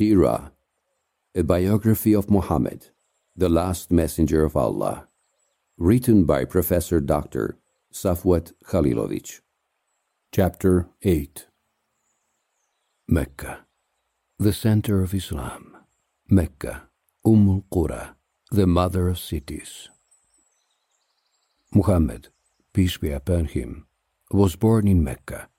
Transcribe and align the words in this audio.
Sirah, 0.00 0.50
a 1.34 1.42
biography 1.42 2.14
of 2.14 2.30
Muhammad, 2.30 2.86
the 3.36 3.50
last 3.50 3.90
messenger 3.90 4.42
of 4.44 4.56
Allah, 4.56 5.08
written 5.76 6.24
by 6.24 6.46
Professor 6.46 7.02
Dr. 7.02 7.58
Safwat 7.92 8.54
Khalilovich. 8.64 9.42
Chapter 10.32 10.88
8 11.02 11.48
Mecca, 13.08 13.66
the 14.38 14.54
center 14.54 15.02
of 15.02 15.12
Islam. 15.12 15.76
Mecca, 16.30 16.88
Umm 17.26 17.50
al-Qura, 17.50 18.14
the 18.50 18.66
mother 18.66 19.06
of 19.06 19.18
cities. 19.18 19.90
Muhammad, 21.74 22.28
peace 22.72 22.96
be 22.96 23.10
upon 23.10 23.44
him, 23.44 23.86
was 24.30 24.56
born 24.56 24.88
in 24.88 25.04
Mecca 25.04 25.50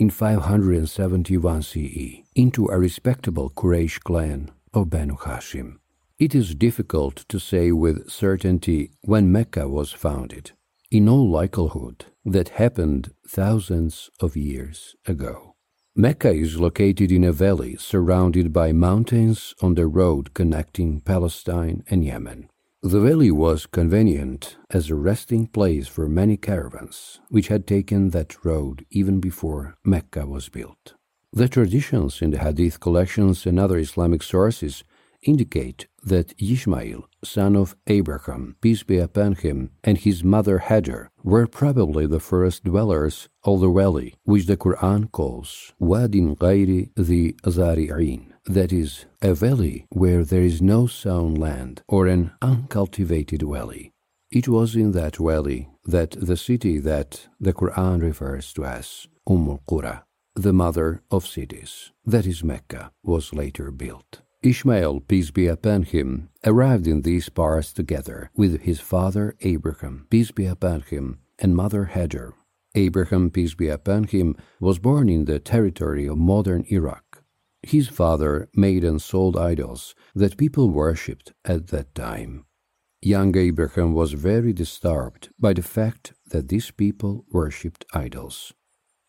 in 0.00 0.08
571 0.08 1.60
CE 1.60 2.22
into 2.34 2.68
a 2.68 2.78
respectable 2.78 3.50
Quraysh 3.50 4.00
clan 4.00 4.50
of 4.72 4.88
Banu 4.88 5.14
Hashim. 5.14 5.76
It 6.18 6.34
is 6.34 6.54
difficult 6.54 7.16
to 7.28 7.38
say 7.38 7.70
with 7.70 8.08
certainty 8.08 8.92
when 9.02 9.30
Mecca 9.30 9.68
was 9.68 9.92
founded. 9.92 10.52
In 10.90 11.06
all 11.06 11.28
likelihood, 11.28 12.06
that 12.24 12.60
happened 12.60 13.12
thousands 13.28 14.08
of 14.20 14.38
years 14.38 14.96
ago. 15.06 15.54
Mecca 15.94 16.32
is 16.32 16.58
located 16.58 17.12
in 17.12 17.22
a 17.22 17.32
valley 17.32 17.76
surrounded 17.76 18.54
by 18.54 18.72
mountains 18.72 19.54
on 19.60 19.74
the 19.74 19.86
road 19.86 20.32
connecting 20.32 21.02
Palestine 21.02 21.84
and 21.90 22.06
Yemen. 22.06 22.48
The 22.82 23.00
valley 23.00 23.30
was 23.30 23.66
convenient 23.66 24.56
as 24.70 24.88
a 24.88 24.94
resting 24.94 25.46
place 25.46 25.86
for 25.86 26.08
many 26.08 26.38
caravans 26.38 27.20
which 27.28 27.48
had 27.48 27.66
taken 27.66 28.08
that 28.10 28.42
road 28.42 28.86
even 28.90 29.20
before 29.20 29.76
Mecca 29.84 30.26
was 30.26 30.48
built. 30.48 30.94
The 31.30 31.46
traditions 31.46 32.22
in 32.22 32.30
the 32.30 32.38
Hadith 32.38 32.80
collections 32.80 33.44
and 33.44 33.60
other 33.60 33.76
Islamic 33.76 34.22
sources 34.22 34.82
indicate 35.20 35.88
that 36.02 36.32
Ishmael, 36.40 37.06
son 37.22 37.54
of 37.54 37.76
Abraham, 37.86 38.56
peace 38.62 38.82
be 38.82 38.96
upon 38.96 39.34
him, 39.34 39.72
and 39.84 39.98
his 39.98 40.24
mother 40.24 40.60
Hajar 40.60 41.10
were 41.22 41.46
probably 41.46 42.06
the 42.06 42.18
first 42.18 42.64
dwellers 42.64 43.28
of 43.44 43.60
the 43.60 43.70
valley, 43.70 44.14
which 44.24 44.46
the 44.46 44.56
Quran 44.56 45.12
calls 45.12 45.74
Wadin 45.78 46.34
Ghairi 46.34 46.92
the 46.96 47.34
Zari'in 47.44 48.32
that 48.54 48.72
is, 48.72 49.06
a 49.22 49.34
valley 49.34 49.86
where 49.90 50.24
there 50.24 50.42
is 50.42 50.60
no 50.60 50.86
sown 50.86 51.34
land 51.34 51.82
or 51.88 52.06
an 52.06 52.32
uncultivated 52.42 53.42
valley. 53.42 53.92
It 54.30 54.48
was 54.48 54.76
in 54.76 54.92
that 54.92 55.16
valley 55.16 55.68
that 55.84 56.12
the 56.12 56.36
city 56.36 56.78
that 56.78 57.28
the 57.40 57.52
Quran 57.52 58.02
refers 58.02 58.52
to 58.54 58.64
as 58.64 59.06
Umm 59.28 59.48
al-Qura, 59.48 60.02
the 60.34 60.52
mother 60.52 61.02
of 61.10 61.26
cities, 61.26 61.92
that 62.04 62.26
is 62.26 62.44
Mecca, 62.44 62.92
was 63.02 63.34
later 63.34 63.70
built. 63.70 64.22
Ishmael, 64.42 65.00
peace 65.00 65.30
be 65.30 65.46
upon 65.48 65.82
him, 65.82 66.30
arrived 66.46 66.86
in 66.86 67.02
these 67.02 67.28
parts 67.28 67.72
together 67.72 68.30
with 68.34 68.62
his 68.62 68.80
father 68.80 69.36
Abraham, 69.42 70.06
peace 70.08 70.30
be 70.30 70.46
upon 70.46 70.80
him, 70.82 71.18
and 71.38 71.54
mother 71.54 71.90
Hajar. 71.94 72.32
Abraham, 72.74 73.30
peace 73.30 73.54
be 73.54 73.68
upon 73.68 74.04
him, 74.04 74.36
was 74.60 74.78
born 74.78 75.08
in 75.08 75.24
the 75.24 75.40
territory 75.40 76.06
of 76.06 76.18
modern 76.18 76.64
Iraq. 76.70 77.09
His 77.62 77.88
father 77.88 78.48
made 78.54 78.84
and 78.84 79.00
sold 79.00 79.36
idols 79.36 79.94
that 80.14 80.38
people 80.38 80.70
worshipped 80.70 81.32
at 81.44 81.68
that 81.68 81.94
time. 81.94 82.46
Young 83.02 83.36
Abraham 83.36 83.94
was 83.94 84.12
very 84.12 84.52
disturbed 84.52 85.30
by 85.38 85.52
the 85.52 85.62
fact 85.62 86.12
that 86.30 86.48
these 86.48 86.70
people 86.70 87.24
worshipped 87.30 87.84
idols. 87.94 88.52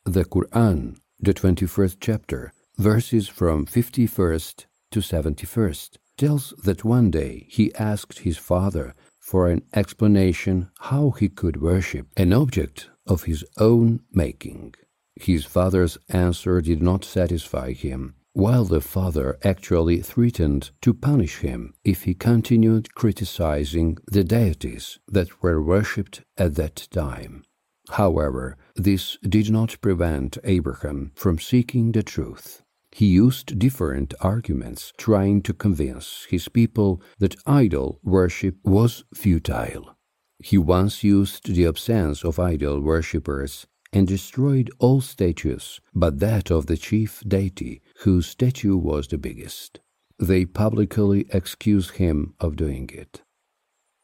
The 0.06 0.26
Quran, 0.26 0.98
the 1.20 1.34
21st 1.34 1.98
chapter, 2.00 2.54
verses 2.78 3.28
from 3.28 3.66
51st 3.66 4.66
to 4.92 5.00
71st, 5.00 5.98
tells 6.18 6.54
that 6.64 6.84
one 6.86 7.12
day 7.12 7.48
he 7.50 7.74
asked 7.76 8.20
his 8.20 8.38
father 8.38 8.96
for 9.20 9.48
an 9.48 9.62
explanation 9.74 10.70
how 10.80 11.12
he 11.12 11.30
could 11.30 11.62
worship 11.62 12.08
an 12.18 12.34
object 12.34 12.90
of 13.06 13.24
his 13.24 13.44
own 13.58 14.02
making. 14.12 14.74
His 15.16 15.46
father's 15.46 15.98
answer 16.09 16.62
did 16.62 16.81
not 16.81 17.04
satisfy 17.04 17.74
him, 17.74 18.16
while 18.34 18.66
the 18.66 18.81
father 18.81 19.38
actually 19.44 20.02
threatened 20.02 20.72
to 20.81 20.94
punish 20.94 21.40
him 21.40 21.74
if 21.84 22.03
he 22.03 22.14
continued 22.14 22.96
criticizing 22.96 23.97
the 24.08 24.24
deities 24.24 25.00
that 25.08 25.42
were 25.42 25.62
worshipped 25.62 26.22
at 26.38 26.56
that 26.56 26.88
time. 26.92 27.44
However, 27.90 28.58
this 28.75 29.18
did 29.28 29.50
not 29.50 29.81
prevent 29.81 30.38
Abraham 30.44 31.12
from 31.16 31.40
seeking 31.40 31.92
the 31.92 32.03
truth. 32.03 32.64
He 32.94 33.08
used 33.08 33.58
different 33.58 34.14
arguments 34.22 34.94
trying 34.98 35.42
to 35.44 35.53
convince 35.53 36.25
his 36.30 36.48
people 36.50 37.02
that 37.19 37.36
idol 37.46 38.00
worship 38.03 38.56
was 38.63 39.03
futile. 39.13 39.96
He 40.40 40.58
once 40.58 41.03
used 41.03 41.53
the 41.53 41.66
absence 41.68 42.24
of 42.24 42.40
idol 42.40 42.81
worshippers 42.81 43.68
and 43.94 44.08
destroyed 44.08 44.72
all 44.80 45.02
statues 45.02 45.81
but 45.94 46.19
that 46.19 46.50
of 46.50 46.66
the 46.66 46.78
chief 46.78 47.22
deity, 47.28 47.81
whose 48.01 48.28
statue 48.28 48.78
was 48.78 49.07
the 49.07 49.17
biggest. 49.17 49.79
They 50.19 50.45
publicly 50.45 51.25
excused 51.29 51.97
him 51.97 52.34
of 52.39 52.56
doing 52.56 52.89
it. 52.94 53.22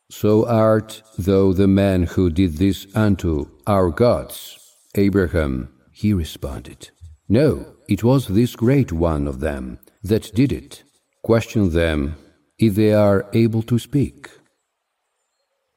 So 0.09 0.47
art 0.47 1.03
thou 1.17 1.51
the 1.53 1.67
man 1.67 2.03
who 2.03 2.29
did 2.29 2.57
this 2.57 2.87
unto 2.95 3.49
our 3.65 3.89
gods? 3.89 4.57
Abraham, 4.95 5.69
he 5.91 6.13
responded. 6.13 6.91
No, 7.27 7.73
it 7.89 8.03
was 8.03 8.27
this 8.27 8.55
great 8.55 8.91
one 8.91 9.27
of 9.27 9.41
them 9.41 9.79
that 10.03 10.33
did 10.33 10.51
it. 10.51 10.83
Question 11.23 11.71
them 11.71 12.15
if 12.57 12.75
they 12.75 12.93
are 12.93 13.27
able 13.33 13.61
to 13.63 13.77
speak. 13.77 14.29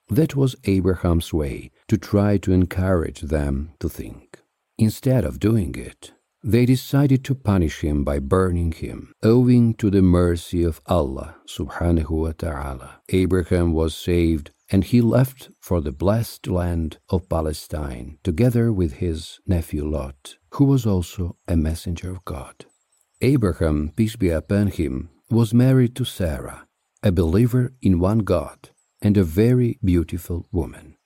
That 0.08 0.36
was 0.36 0.56
Abraham's 0.64 1.32
way 1.32 1.70
to 1.88 1.96
try 1.96 2.36
to 2.38 2.52
encourage 2.52 3.20
them 3.20 3.72
to 3.80 3.88
think. 3.88 4.40
Instead 4.78 5.24
of 5.24 5.40
doing 5.40 5.74
it, 5.74 6.12
they 6.42 6.64
decided 6.64 7.24
to 7.24 7.34
punish 7.34 7.80
him 7.80 8.04
by 8.04 8.18
burning 8.18 8.72
him. 8.72 9.12
Owing 9.22 9.74
to 9.74 9.90
the 9.90 10.02
mercy 10.02 10.62
of 10.62 10.80
Allah 10.86 11.36
subhanahu 11.46 12.10
wa 12.10 12.32
ta'ala, 12.32 13.00
Abraham 13.10 13.72
was 13.72 13.94
saved 13.94 14.50
and 14.70 14.84
he 14.84 15.00
left 15.00 15.50
for 15.60 15.80
the 15.80 15.92
blessed 15.92 16.46
land 16.46 16.98
of 17.08 17.28
Palestine 17.28 18.18
together 18.22 18.72
with 18.72 18.94
his 18.94 19.40
nephew 19.46 19.84
Lot, 19.84 20.36
who 20.54 20.64
was 20.64 20.86
also 20.86 21.36
a 21.48 21.56
messenger 21.56 22.10
of 22.10 22.24
God. 22.24 22.66
Abraham, 23.20 23.92
peace 23.96 24.16
be 24.16 24.30
upon 24.30 24.68
him, 24.68 25.10
was 25.30 25.52
married 25.52 25.94
to 25.96 26.04
Sarah, 26.04 26.66
a 27.02 27.12
believer 27.12 27.72
in 27.82 27.98
one 27.98 28.20
God 28.20 28.70
and 29.02 29.16
a 29.16 29.24
very 29.24 29.78
beautiful 29.84 30.46
woman. 30.52 30.96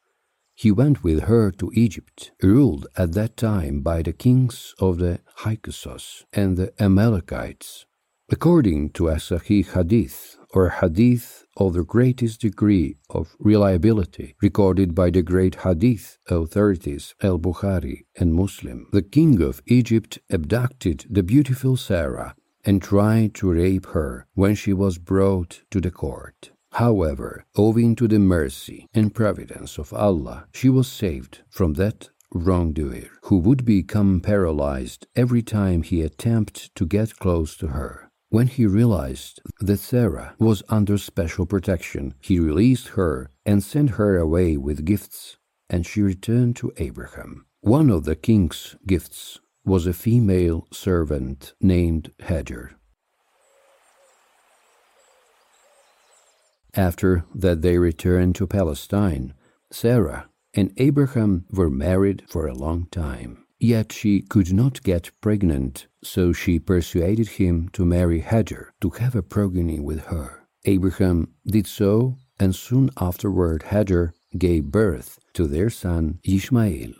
He 0.54 0.70
went 0.70 1.02
with 1.02 1.24
her 1.24 1.50
to 1.52 1.70
Egypt, 1.74 2.30
ruled 2.42 2.86
at 2.96 3.12
that 3.12 3.36
time 3.36 3.80
by 3.80 4.02
the 4.02 4.12
kings 4.12 4.74
of 4.78 4.98
the 4.98 5.20
Hyksos 5.38 6.24
and 6.32 6.56
the 6.56 6.72
Amalekites. 6.80 7.86
According 8.30 8.90
to 8.90 9.08
a 9.08 9.16
Sahih 9.16 9.66
Hadith, 9.66 10.36
or 10.54 10.70
Hadith 10.70 11.44
of 11.56 11.74
the 11.74 11.84
greatest 11.84 12.40
degree 12.40 12.96
of 13.10 13.36
reliability, 13.38 14.34
recorded 14.40 14.94
by 14.94 15.10
the 15.10 15.22
great 15.22 15.56
Hadith 15.56 16.18
authorities 16.30 17.14
Al 17.20 17.38
Bukhari 17.38 18.06
and 18.16 18.32
Muslim, 18.32 18.86
the 18.92 19.02
king 19.02 19.42
of 19.42 19.60
Egypt 19.66 20.20
abducted 20.30 21.04
the 21.10 21.22
beautiful 21.22 21.76
Sarah 21.76 22.34
and 22.64 22.80
tried 22.80 23.34
to 23.34 23.52
rape 23.52 23.86
her 23.86 24.26
when 24.34 24.54
she 24.54 24.72
was 24.72 24.96
brought 24.98 25.62
to 25.70 25.80
the 25.80 25.90
court. 25.90 26.50
However, 26.74 27.44
owing 27.56 27.94
to 27.96 28.08
the 28.08 28.18
mercy 28.18 28.88
and 28.92 29.14
providence 29.14 29.78
of 29.78 29.92
Allah, 29.92 30.46
she 30.52 30.68
was 30.68 30.88
saved 30.88 31.42
from 31.48 31.74
that 31.74 32.10
wrongdoer 32.32 33.10
who 33.22 33.38
would 33.38 33.64
become 33.64 34.20
paralyzed 34.20 35.06
every 35.14 35.40
time 35.40 35.84
he 35.84 36.02
attempted 36.02 36.74
to 36.74 36.84
get 36.84 37.20
close 37.20 37.56
to 37.58 37.68
her. 37.68 38.10
When 38.28 38.48
he 38.48 38.66
realized 38.66 39.40
that 39.60 39.78
Sarah 39.78 40.34
was 40.40 40.64
under 40.68 40.98
special 40.98 41.46
protection, 41.46 42.14
he 42.20 42.40
released 42.40 42.88
her 42.98 43.30
and 43.46 43.62
sent 43.62 43.90
her 43.90 44.18
away 44.18 44.56
with 44.56 44.84
gifts, 44.84 45.36
and 45.70 45.86
she 45.86 46.02
returned 46.02 46.56
to 46.56 46.72
Abraham. 46.78 47.46
One 47.60 47.88
of 47.88 48.04
the 48.04 48.16
king's 48.16 48.74
gifts 48.84 49.38
was 49.64 49.86
a 49.86 49.92
female 49.92 50.66
servant 50.72 51.54
named 51.60 52.10
Hajar. 52.22 52.72
After 56.76 57.24
that, 57.34 57.62
they 57.62 57.78
returned 57.78 58.34
to 58.36 58.46
Palestine. 58.46 59.34
Sarah 59.70 60.28
and 60.54 60.72
Abraham 60.76 61.44
were 61.50 61.70
married 61.70 62.24
for 62.28 62.46
a 62.46 62.54
long 62.54 62.86
time. 62.90 63.44
Yet 63.58 63.92
she 63.92 64.20
could 64.20 64.52
not 64.52 64.82
get 64.82 65.10
pregnant, 65.20 65.86
so 66.02 66.32
she 66.32 66.58
persuaded 66.58 67.28
him 67.28 67.70
to 67.72 67.84
marry 67.84 68.20
Hagar 68.20 68.74
to 68.80 68.90
have 68.90 69.14
a 69.14 69.22
progeny 69.22 69.80
with 69.80 70.06
her. 70.06 70.46
Abraham 70.64 71.34
did 71.46 71.66
so, 71.66 72.18
and 72.38 72.54
soon 72.54 72.90
afterward 72.98 73.64
Hagar 73.64 74.14
gave 74.36 74.64
birth 74.64 75.18
to 75.34 75.46
their 75.46 75.70
son 75.70 76.18
Ishmael. 76.24 76.92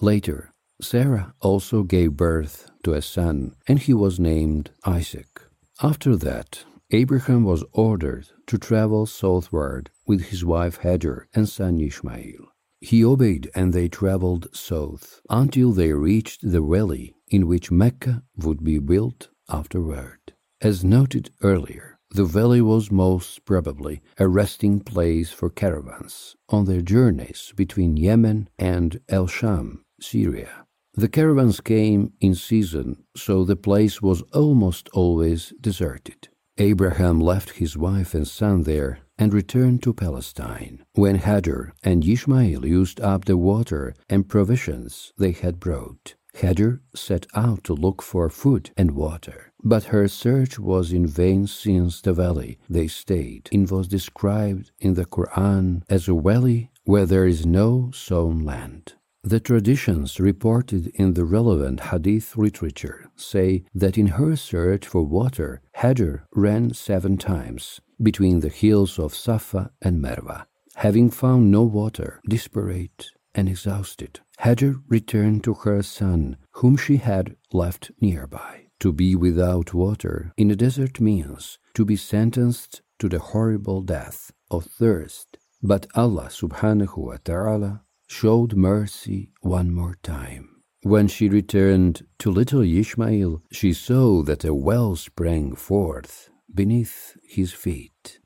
Later, 0.00 0.52
Sarah 0.82 1.34
also 1.40 1.82
gave 1.82 2.16
birth 2.16 2.70
to 2.84 2.94
a 2.94 3.02
son, 3.02 3.54
and 3.68 3.78
he 3.78 3.94
was 3.94 4.18
named 4.18 4.70
Isaac. 4.84 5.42
After 5.82 6.16
that, 6.16 6.64
Abraham 6.90 7.44
was 7.44 7.64
ordered 7.72 8.28
to 8.50 8.58
travel 8.58 9.06
southward 9.06 9.90
with 10.08 10.22
his 10.22 10.44
wife 10.44 10.78
Hagar 10.78 11.28
and 11.32 11.48
son 11.48 11.78
Ishmael. 11.78 12.48
He 12.80 13.04
obeyed 13.04 13.48
and 13.54 13.72
they 13.72 13.88
traveled 13.88 14.48
south 14.52 15.20
until 15.30 15.70
they 15.70 15.92
reached 15.92 16.40
the 16.42 16.60
valley 16.60 17.14
in 17.28 17.46
which 17.46 17.70
Mecca 17.70 18.24
would 18.36 18.64
be 18.64 18.80
built 18.80 19.28
afterward. 19.48 20.34
As 20.60 20.82
noted 20.82 21.30
earlier, 21.44 22.00
the 22.10 22.24
valley 22.24 22.60
was 22.60 22.90
most 22.90 23.44
probably 23.44 24.02
a 24.18 24.26
resting 24.26 24.80
place 24.80 25.30
for 25.30 25.48
caravans 25.48 26.34
on 26.48 26.64
their 26.64 26.82
journeys 26.82 27.52
between 27.54 27.96
Yemen 27.96 28.48
and 28.58 29.00
El 29.08 29.28
Sham, 29.28 29.84
Syria. 30.00 30.66
The 30.94 31.08
caravans 31.08 31.60
came 31.60 32.14
in 32.20 32.34
season, 32.34 33.04
so 33.16 33.44
the 33.44 33.54
place 33.54 34.02
was 34.02 34.22
almost 34.32 34.88
always 34.88 35.52
deserted. 35.60 36.29
Abraham 36.60 37.18
left 37.18 37.52
his 37.52 37.74
wife 37.74 38.12
and 38.12 38.28
son 38.28 38.64
there 38.64 38.98
and 39.18 39.32
returned 39.32 39.82
to 39.82 39.94
Palestine. 39.94 40.84
When 40.92 41.16
Hajar 41.16 41.72
and 41.82 42.06
Ishmael 42.06 42.66
used 42.66 43.00
up 43.00 43.24
the 43.24 43.38
water 43.38 43.94
and 44.10 44.28
provisions 44.28 45.14
they 45.16 45.32
had 45.32 45.58
brought, 45.58 46.16
Hajar 46.34 46.80
set 46.94 47.26
out 47.34 47.64
to 47.64 47.72
look 47.72 48.02
for 48.02 48.28
food 48.28 48.72
and 48.76 48.90
water. 48.90 49.52
But 49.64 49.84
her 49.84 50.06
search 50.06 50.58
was 50.58 50.92
in 50.92 51.06
vain 51.06 51.46
since 51.46 52.02
the 52.02 52.12
valley 52.12 52.58
they 52.68 52.88
stayed 52.88 53.48
in 53.50 53.64
was 53.64 53.88
described 53.88 54.70
in 54.78 54.94
the 54.94 55.06
Quran 55.06 55.82
as 55.88 56.08
a 56.08 56.14
valley 56.14 56.70
where 56.84 57.06
there 57.06 57.26
is 57.26 57.46
no 57.46 57.90
sown 57.94 58.44
land. 58.44 58.94
The 59.22 59.38
traditions 59.38 60.18
reported 60.18 60.86
in 60.94 61.12
the 61.12 61.26
relevant 61.26 61.80
hadith 61.80 62.38
literature 62.38 63.10
say 63.16 63.64
that 63.74 63.98
in 63.98 64.06
her 64.18 64.34
search 64.34 64.86
for 64.86 65.02
water, 65.02 65.60
Hajar 65.76 66.24
ran 66.34 66.72
seven 66.72 67.18
times 67.18 67.82
between 68.02 68.40
the 68.40 68.48
hills 68.48 68.98
of 68.98 69.14
Safa 69.14 69.72
and 69.82 70.02
Merwa. 70.02 70.46
Having 70.76 71.10
found 71.10 71.50
no 71.50 71.64
water, 71.64 72.22
desperate 72.26 73.10
and 73.34 73.46
exhausted, 73.46 74.20
Hajar 74.38 74.80
returned 74.88 75.44
to 75.44 75.52
her 75.52 75.82
son, 75.82 76.38
whom 76.52 76.78
she 76.78 76.96
had 76.96 77.36
left 77.52 77.90
nearby. 78.00 78.68
To 78.80 78.90
be 78.90 79.14
without 79.14 79.74
water 79.74 80.32
in 80.38 80.50
a 80.50 80.56
desert 80.56 80.98
means 80.98 81.58
to 81.74 81.84
be 81.84 81.96
sentenced 81.96 82.80
to 82.98 83.10
the 83.10 83.18
horrible 83.18 83.82
death 83.82 84.32
of 84.50 84.64
thirst. 84.64 85.36
But 85.62 85.86
Allah 85.94 86.28
subhanahu 86.30 86.96
wa 86.96 87.18
ta'ala 87.22 87.82
showed 88.10 88.56
mercy 88.56 89.30
one 89.40 89.72
more 89.72 89.96
time. 90.02 90.48
When 90.82 91.06
she 91.06 91.28
returned 91.28 92.04
to 92.18 92.30
little 92.30 92.62
Ishmael, 92.62 93.40
she 93.52 93.72
saw 93.72 94.22
that 94.24 94.44
a 94.44 94.52
well 94.52 94.96
sprang 94.96 95.54
forth 95.54 96.28
beneath 96.52 97.16
his 97.22 97.52
feet. 97.52 98.18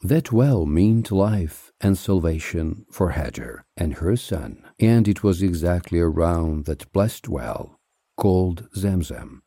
That 0.00 0.30
well 0.30 0.64
meant 0.64 1.10
life 1.10 1.72
and 1.80 1.98
salvation 1.98 2.86
for 2.92 3.12
Hajar 3.12 3.64
and 3.76 3.94
her 3.94 4.14
son, 4.16 4.62
and 4.78 5.08
it 5.08 5.24
was 5.24 5.42
exactly 5.42 5.98
around 5.98 6.66
that 6.66 6.92
blessed 6.92 7.28
well, 7.28 7.80
called 8.16 8.68
Zamzam, 8.76 9.40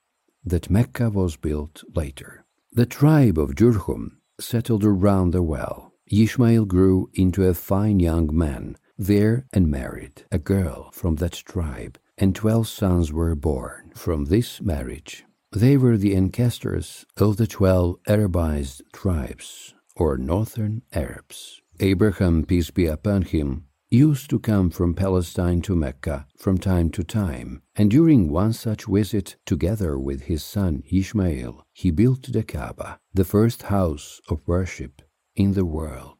that 0.43 0.69
Mecca 0.69 1.09
was 1.09 1.37
built 1.37 1.83
later. 1.95 2.45
The 2.73 2.85
tribe 2.85 3.39
of 3.39 3.55
Jurhum 3.55 4.17
settled 4.41 4.83
around 4.83 5.31
the 5.31 5.41
well. 5.41 5.93
Ishmael 6.11 6.65
grew 6.65 7.09
into 7.13 7.47
a 7.47 7.53
fine 7.53 7.99
young 8.01 8.35
man 8.35 8.75
there 8.99 9.47
and 9.53 9.71
married 9.71 10.25
a 10.31 10.37
girl 10.37 10.91
from 10.91 11.15
that 11.15 11.31
tribe, 11.31 11.97
and 12.17 12.35
twelve 12.35 12.67
sons 12.67 13.11
were 13.13 13.33
born 13.33 13.91
from 13.95 14.25
this 14.25 14.61
marriage. 14.61 15.23
They 15.51 15.77
were 15.77 15.97
the 15.97 16.15
ancestors 16.15 17.05
of 17.17 17.37
the 17.37 17.47
twelve 17.47 17.95
Arabized 18.07 18.81
tribes, 18.93 19.73
or 19.95 20.17
Northern 20.17 20.83
Arabs. 20.93 21.61
Abraham, 21.79 22.43
peace 22.45 22.71
be 22.71 22.87
upon 22.87 23.21
him, 23.21 23.65
used 23.89 24.29
to 24.29 24.37
come 24.37 24.69
from 24.69 24.93
Palestine 24.93 25.61
to 25.61 25.75
Mecca 25.75 26.27
from 26.37 26.57
time 26.57 26.89
to 26.91 27.03
time, 27.03 27.61
and 27.75 27.89
during 27.89 28.29
one 28.29 28.53
such 28.53 28.85
visit, 28.85 29.37
together 29.45 29.97
with 29.97 30.23
his 30.23 30.43
son 30.43 30.83
Ishmael, 30.91 31.63
he 31.73 31.89
built 31.89 32.31
the 32.31 32.43
Kaaba, 32.43 32.99
the 33.13 33.23
first 33.23 33.63
house 33.63 34.19
of 34.29 34.45
worship 34.45 35.01
in 35.35 35.53
the 35.53 35.65
world. 35.65 36.18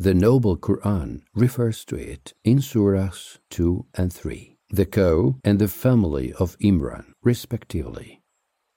The 0.00 0.14
Noble 0.14 0.56
Quran 0.56 1.20
refers 1.34 1.84
to 1.84 1.96
it 1.96 2.32
in 2.42 2.60
Surahs 2.60 3.36
2 3.50 3.84
and 3.94 4.10
3, 4.10 4.56
the 4.70 4.86
Cow 4.86 5.36
and 5.44 5.58
the 5.58 5.68
family 5.68 6.32
of 6.32 6.56
Imran, 6.60 7.12
respectively. 7.22 8.22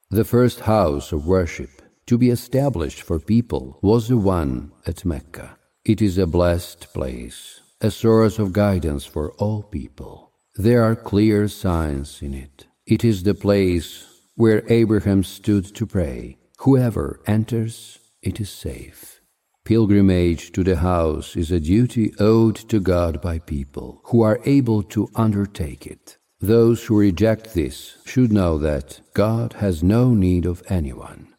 The 0.09 0.25
first 0.25 0.59
house 0.67 1.13
of 1.13 1.25
worship 1.25 1.81
to 2.07 2.17
be 2.17 2.29
established 2.29 3.03
for 3.03 3.19
people 3.21 3.79
was 3.81 4.09
the 4.09 4.17
one 4.17 4.73
at 4.85 5.05
Mecca. 5.05 5.57
It 5.85 6.01
is 6.01 6.17
a 6.17 6.27
blessed 6.27 6.91
place, 6.93 7.61
a 7.79 7.89
source 7.89 8.37
of 8.37 8.51
guidance 8.51 9.05
for 9.05 9.31
all 9.35 9.63
people. 9.63 10.33
There 10.55 10.83
are 10.83 10.93
clear 10.93 11.47
signs 11.47 12.21
in 12.21 12.33
it. 12.33 12.67
It 12.85 13.05
is 13.05 13.23
the 13.23 13.33
place 13.33 14.05
where 14.35 14.69
Abraham 14.69 15.23
stood 15.23 15.73
to 15.75 15.85
pray. 15.85 16.37
Whoever 16.57 17.21
enters, 17.25 17.99
it 18.21 18.41
is 18.41 18.49
safe. 18.49 19.21
Pilgrimage 19.65 20.51
to 20.51 20.61
the 20.61 20.75
house 20.75 21.37
is 21.37 21.49
a 21.49 21.59
duty 21.59 22.13
owed 22.19 22.57
to 22.67 22.81
God 22.81 23.21
by 23.21 23.39
people 23.39 24.01
who 24.07 24.21
are 24.21 24.41
able 24.43 24.83
to 24.83 25.07
undertake 25.15 25.87
it. 25.87 26.17
Those 26.41 26.83
who 26.83 26.99
reject 26.99 27.53
this 27.53 27.97
should 28.05 28.33
know 28.33 28.57
that 28.57 28.99
God 29.13 29.53
has 29.53 29.81
no 29.81 30.13
need 30.13 30.45
of 30.45 30.63
anyone. 30.67 31.33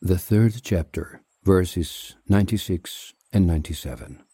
The 0.00 0.18
third 0.18 0.60
chapter, 0.60 1.22
verses 1.44 2.16
96 2.28 3.14
and 3.32 3.46
97. 3.46 4.24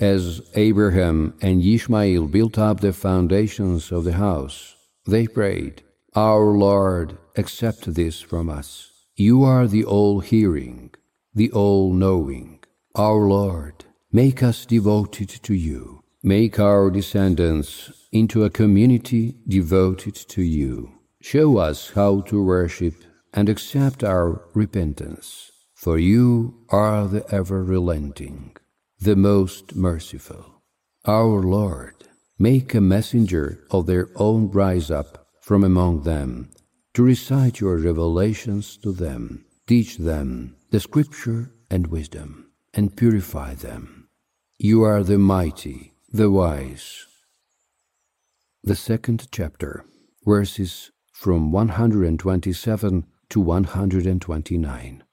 As 0.00 0.40
Abraham 0.56 1.34
and 1.40 1.62
Ishmael 1.62 2.26
built 2.26 2.58
up 2.58 2.80
the 2.80 2.92
foundations 2.92 3.92
of 3.92 4.02
the 4.02 4.14
house, 4.14 4.74
they 5.06 5.28
prayed, 5.28 5.84
Our 6.16 6.46
Lord, 6.46 7.16
accept 7.36 7.94
this 7.94 8.20
from 8.20 8.50
us. 8.50 8.90
You 9.14 9.44
are 9.44 9.68
the 9.68 9.84
all 9.84 10.18
hearing 10.18 10.90
the 11.34 11.50
all 11.52 11.92
knowing. 11.92 12.60
Our 12.94 13.26
Lord, 13.26 13.84
make 14.10 14.42
us 14.42 14.66
devoted 14.66 15.28
to 15.28 15.54
you. 15.54 16.02
Make 16.22 16.60
our 16.60 16.90
descendants 16.90 17.90
into 18.12 18.44
a 18.44 18.50
community 18.50 19.36
devoted 19.48 20.14
to 20.14 20.42
you. 20.42 20.92
Show 21.20 21.58
us 21.58 21.90
how 21.90 22.20
to 22.22 22.44
worship 22.44 22.94
and 23.32 23.48
accept 23.48 24.04
our 24.04 24.42
repentance, 24.54 25.50
for 25.74 25.98
you 25.98 26.64
are 26.68 27.08
the 27.08 27.24
ever 27.34 27.64
relenting, 27.64 28.54
the 29.00 29.16
most 29.16 29.74
merciful. 29.74 30.62
Our 31.06 31.42
Lord, 31.42 31.94
make 32.38 32.74
a 32.74 32.80
messenger 32.80 33.64
of 33.70 33.86
their 33.86 34.08
own 34.16 34.50
rise 34.50 34.90
up 34.90 35.26
from 35.40 35.64
among 35.64 36.02
them 36.02 36.50
to 36.94 37.02
recite 37.02 37.60
your 37.60 37.78
revelations 37.78 38.76
to 38.78 38.92
them. 38.92 39.46
Teach 39.66 39.96
them 39.96 40.56
the 40.72 40.80
scripture 40.80 41.50
and 41.70 41.88
wisdom, 41.88 42.50
and 42.72 42.96
purify 42.96 43.52
them. 43.52 44.08
You 44.56 44.82
are 44.84 45.02
the 45.02 45.18
mighty, 45.18 45.92
the 46.10 46.30
wise. 46.30 47.06
The 48.64 48.74
second 48.74 49.28
chapter, 49.30 49.84
verses 50.24 50.90
from 51.12 51.52
127 51.52 53.06
to 53.28 53.40
129. 53.40 55.04